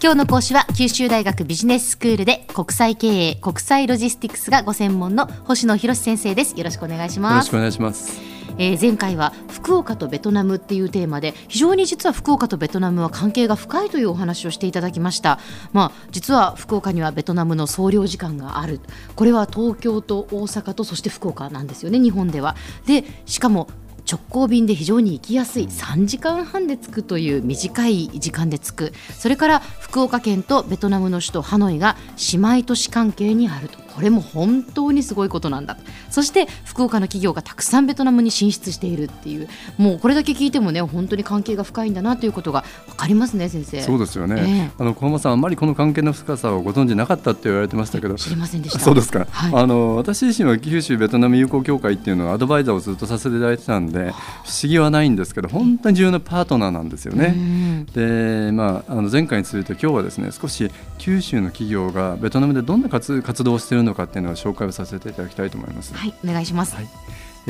[0.00, 6.56] 今日の講師は九州大学ビジネススクールで国際経営国際ロジスティクスがご専門の星野博先生です。
[6.56, 7.32] よろしくお願いします。
[7.32, 8.20] よろしくお願いします。
[8.58, 15.40] えー、前回は福岡とベトナムっていうテーマで非常に実は福岡とベトナムは関係が深いというお話をしていただきました、
[15.72, 18.80] まあ、実は福岡にはベトナムの総領事館がある。
[19.16, 22.54] これは東京と大阪とそして福岡なんですよね日本では。
[22.86, 23.66] でしかも
[24.10, 28.92] 直行便で非常に行きやすい3時間半で着くという短い時間で着く。
[29.18, 31.96] それから福岡県とベトナムの首都ハノイが
[32.32, 35.76] 姉妹都市関係にあるとこれも本当にすごいことなんだ。
[36.08, 39.48] そして福岡の企業がたくさんベトナムに進出しているっていう。
[39.76, 43.82] もうこれだけ聞いてもね本当に関係が深いんだなということが分かりますね先生。
[43.82, 48.14] そうですよね、えー、あの小浜さんあんまりこの関係の深さをご存知なかったって言われてましたけど。
[48.14, 48.78] 知りませんでした。
[48.86, 54.12] そうですか、はい、あの私自身は九州ベトナム友好協会っていうのをアドバイザーをずっとさせていただいてたんで
[54.44, 57.84] 不思議はないんですけど本当に重要なパートナーなんですよね。
[57.92, 65.94] で、まあ、あの前回に続いて今日はですね少し九州の企業がベトナムでどんな活活動をしているのかっていうのを紹介をさせていただきたいと思います。
[65.94, 66.74] はい、お願いします。
[66.76, 66.88] はい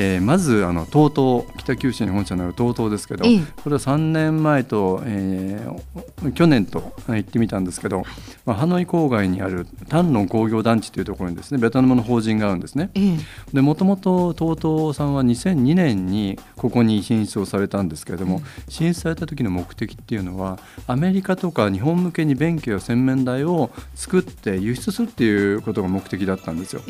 [0.01, 8.05] えー、まずあの TOTO 北九州に本社のある TOTO ですけど、ええ、これは3年前と、えー、去年と行ってみたんですけど、
[8.47, 12.91] まあ、ハノイ郊外にあるタンロン工業団地というところにですねベトナムの法人があるんですね。
[13.53, 26.83] でもともと TOTO さんは2002年にここに進出をされたんですけれども、うん、進出された時の目的っていうのはアメリカとか日本向けに弁慶や洗面台を作って輸出するっていうことが目的だったんですよ。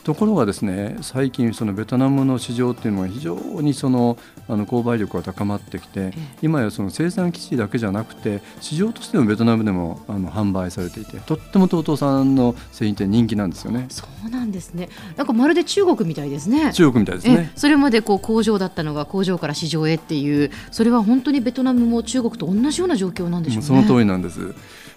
[0.00, 4.18] えところがですね最近そのベトナムの市場っていうのは非常にその
[4.48, 13.86] あの購買力が高まってきて今やその生産基地だけじゃなくて市場としてもベトナムでもあの販売されていてとっても TOTO さんの製品って人気なんですよね。
[13.90, 14.88] そうなんですね。
[15.16, 16.72] なんかまるで中国みたいですね。
[16.72, 17.52] 中国みたいですね。
[17.56, 23.66] それまでこう工場だったのが工場から市場へっていうそれは本当にベトナムも中国と同じような状況なんでしょうね。
[23.66, 24.54] その通りなんです。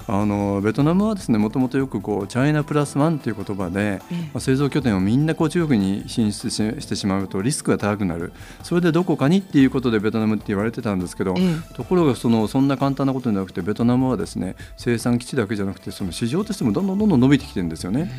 [0.08, 4.02] あのベトナムはですねもともとよくこうチャイナプラスワンという言葉で、
[4.34, 8.32] まあ、製造拠点をみんなこう中国に進出してしまうとリスクが高くなる。
[8.64, 11.36] それでどこかにっていうことでベトナムって言われてたんですけど、
[11.74, 18.12] ところがそのそんな簡単なことじゃなくてベトナムはですね生産基地だけじゃなくてその市場としてもどんどんどんどん伸びてきてるんですよね。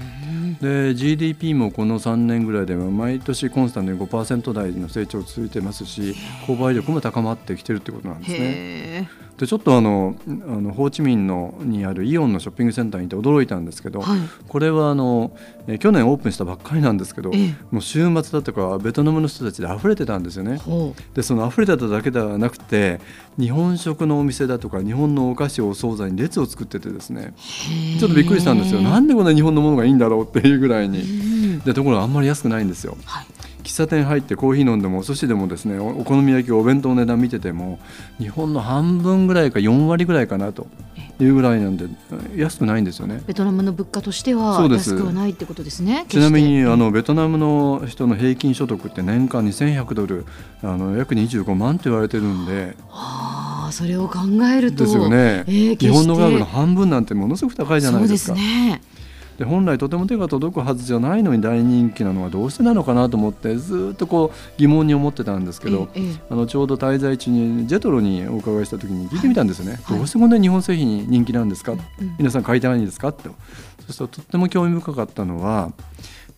[0.60, 6.14] で GDP もこの3年ぐらいでは毎年コンスタントに5%台の成長を続いてますし
[6.46, 9.08] 購買力も高まってきてるってことなんですね。
[9.42, 15.36] でちょっとあのあのホーチミンのにあるイオンのショッピングセンターにいて驚いたんですけど、はい、これはあの
[15.66, 17.32] え去年オープンしたばっかりなんですけど、
[17.72, 20.60] もう週末だとかベトナムの人たちで溢れてたんですよね。
[21.14, 23.00] でその溢れてただけではなくて
[23.36, 27.34] 日本食のお店だとか日本のお菓子お惣菜に列を作っててですね
[27.98, 28.80] ちょっとびっくりしたんですよ。
[28.80, 31.02] なんでこんな日本のものがいいんだろうっていうぐらいに。
[31.64, 32.96] でところがあんまり安くないんですよ。
[33.04, 33.26] はい
[33.62, 37.78] 喫茶店入ってコーヒー飲んでもお寿司でもですねお好み焼きお弁当の値段見てても
[38.18, 40.66] 日本の半分ぐらいか4割ぐらいかなと
[41.20, 41.86] いうぐらいなんで
[42.36, 43.22] 安くないんですよね。
[43.26, 50.26] ベトナムの物価としては安くはないってことですねちなみにあのベトナムの人の平均所得って年間2100ドル
[50.62, 52.76] あの約25万と言われてるんで。
[52.88, 54.20] はあ、それを考
[54.52, 54.84] えると。
[54.84, 58.34] ですよね、えー、日本の額の半分なんてものすごく高いじゃないですか。
[58.34, 58.82] そうですね
[59.38, 71.80] で本来とても手が届くはずじゃないのに大人気なのはどうしてなのかなと思ってずっとこう疑問に思ってたんですけど、ええ、あのちょうど滞在中にジェトロにお伺いした時に聞いてみたんですよね、はい、どうしてこんなに日本製品に人気なんですか、はい、
[72.18, 73.08] 皆さん買いたいんですか？
[73.08, 73.28] って
[73.86, 75.72] そしたらとっても興味深かったのは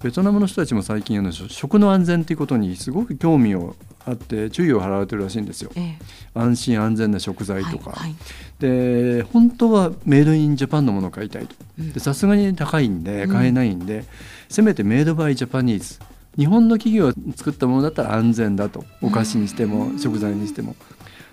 [0.05, 5.99] ベトナムの人たちも最近あの食の安全ということにすごく興味をあって注意を払われてるらしいんですよ、ええ、
[6.35, 8.15] 安心安全な食材とか、はいはい、
[8.59, 12.01] で本当はメイドインジャパンのものを買いたいと。
[12.01, 14.05] さすがに高いんで買えないんで、うん、
[14.51, 15.99] せめてメイドバイジャパニーズ。
[16.37, 18.85] 日本の企業が作ったものだったら安全だと。
[19.01, 20.77] お菓子にしても、食材にしても。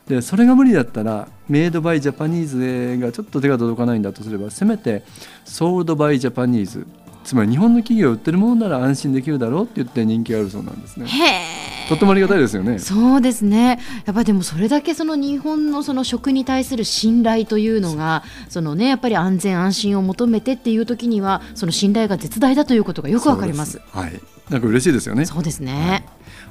[0.07, 5.03] でそれが無理だったらメイドバイジャパニーズがちょっと手が届かないんだとすればせめて
[5.45, 6.85] ソールドバイジャパニーズ
[7.23, 11.07] つまり日本の企業が売ってるものなら安心できるだろうって言って人気があるそうなんですね。
[11.89, 12.79] とてもありがたいですよね。
[12.79, 13.79] そうですね。
[14.05, 23.81] やっぱりでもそれだけその日本のその食に対する信頼というのがそのねやっぱり安全安心を求めてっていう時にはその信頼が絶大だということがよくわかります。
[23.91, 24.19] はい。
[24.51, 25.25] なんか嬉しいですよね。
[25.25, 26.05] そうですね。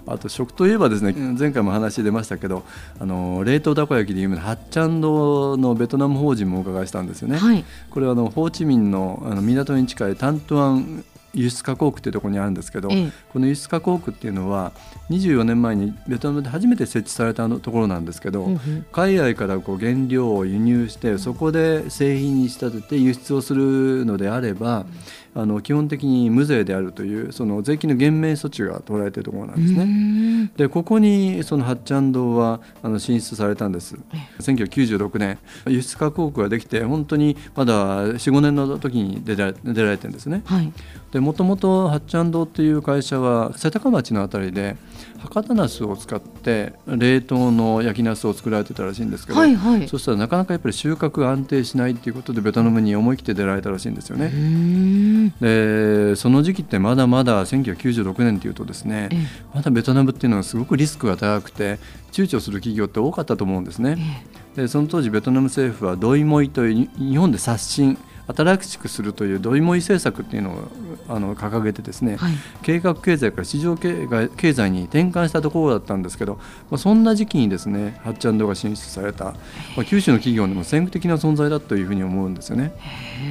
[0.06, 2.64] あと食といえばですね前回も話出ましたけど
[2.98, 7.36] あの冷凍たこ焼きで有名なハッチャンドのベトナム法人もお伺いしたんですよね。
[7.36, 11.04] はい、これはあのホーチミンのあの港に近いタントゥアン
[11.34, 13.12] 輸出加工区っていうところにあるんですけど、ええ。
[13.32, 14.72] この輸出加工区っていうのは
[15.10, 18.86] 24年前にベトナムで初めて設置されたところなんですけど、うんうん。
[18.92, 24.86] 海外からこう原料を輸入してそこで製品に仕立てて輸出をするのであれば、
[25.34, 29.82] あの基本的に無税であるというその税金の減免措置が取られているところなんですね。
[29.82, 30.46] うん。
[30.56, 33.96] でここにその八ちゃん堂はあの進出されたんです。
[34.40, 35.38] 1996年。
[35.66, 40.42] 輸出加工区ができて本当にまだ45年の時に出られ出られてるんですね。
[40.44, 40.72] はい。
[41.12, 44.76] でもともと八ちゃん堂っていう会社は瀬高町のあたりで
[45.18, 54.28] 博多ナスを使って冷凍の焼きナスを作られてたらしいんですけど、はいはいそしたらなかなかやっぱり収穫が安定しないっていうことでベトナムに思い切って出られたらしいんですようね。
[54.28, 59.18] んでその時期ってまだまだ1996年っていうとですねええ
[59.54, 61.78] まだベトナムっていうのはすごくリスクが高くて
[62.12, 64.24] 躊躇する企業って多かったと思うんですね。
[64.56, 67.98] でその当時ベトナム政府はドイモイというに日本で刷新
[68.34, 70.68] 新しくするというドイモイ政策っていうのを
[71.08, 72.32] あの掲げてですね、はい
[72.62, 76.36] 計画経済から市場経済に転換したところだったんですけど、
[76.70, 79.34] まあ、そんな時期にですねハッチャンドが進出された、ま
[79.78, 82.72] あ、九州の企業でも先駆的な存在だというふうに思うんですよね。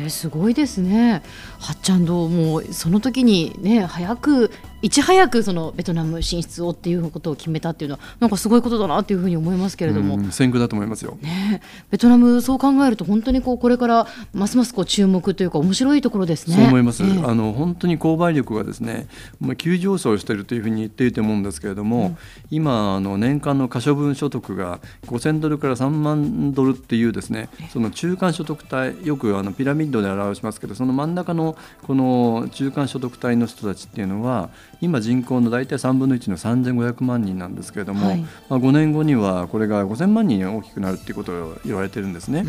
[0.09, 1.23] すごいですね。
[1.59, 10.15] はっちゃん堂もその時にね早くいち早くそのベトナム進出をっていうことを決めたっていうのはなんかすごいことだなっていうふうに思いますけれども。
[10.15, 11.17] うん先駆だと思いますよ。
[11.21, 16.55] ね、ベトナムそう考えると本当にこうこれからますますこう注目というか面白いところですね。
[16.55, 19.07] そう思います、ええあの本当に購買力がですね、
[19.39, 22.17] まあ、急上昇しているというふうに言っていいと思うんですけれども、
[22.51, 34.49] 今あの年間の可処分所得が5000ドルから3万ドルっていうですねその中間所得帯よくあのピラミッドで表しますけどその真ん中のこの中間所得帯の人たちっていうのは
[34.81, 38.19] 今人口の大体3分の1の3500万人なんですけれども、はい。
[38.49, 42.45] まあ、5年後にはこれが5000万人に大きくなるっていうことを言われてるんですね。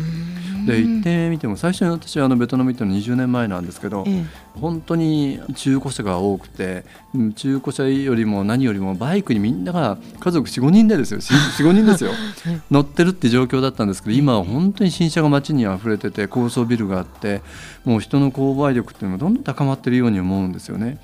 [0.65, 4.25] で行ってみても最初に私はあのベトナム行ったの20年前なんですけど、え
[4.59, 6.85] 本当に中古車が多くて
[7.15, 11.19] うん中古車よりも何よりもバイクにみんなが家族45人でですよ。
[11.19, 12.11] 45人ですよ。
[12.69, 17.41] 乗ってるって状況だったんですけど今は本当に新車が街に溢れてて高層ビルがあって
[17.83, 20.99] もう人の購買力っていうのがどんどん高まってるように思うんですよね。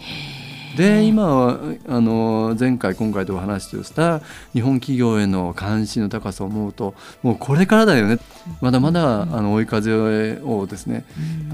[0.78, 4.22] で今はあの前回今回とお話しした
[4.54, 6.94] 日本企業への関心の高さを思うと
[7.24, 8.20] もうこれからだよね
[8.62, 11.04] まだまだあの追い風をですね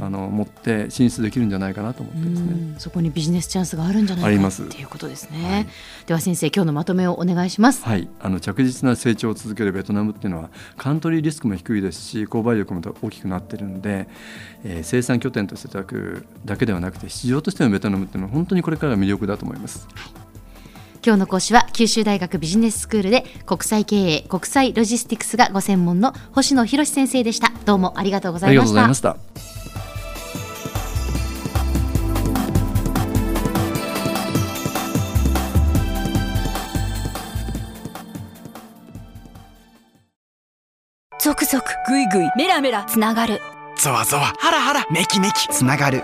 [0.01, 2.51] あの持って進出できるんじゃないかなと思ってですね。
[2.51, 5.43] うんそこにビジネスチャンスがあるんじゃないかありますっていうことですね。
[5.43, 5.67] はい
[6.05, 7.83] では先生今日のまとめをお願いします。
[7.85, 14.07] はい、あの着実な成長を続けるベトナムっていうのはカントリーリスクも低いですし購買力も大きくなってるんで、
[14.63, 19.87] えー生産拠点としていただくだけではなくて市場としてのベトナムっていうのは本当にこれからが魅力だと思います。
[21.05, 29.17] 今日の講師は九州大学ビジネススクールで国際経営国際ロジスティクスがご専門の星野博先生でしたどうもありがとうございましたとうございました。
[41.23, 43.39] ゾクゾクグイグイメラメラつながる
[43.77, 46.03] ゾワゾワハラハラメキメキつながる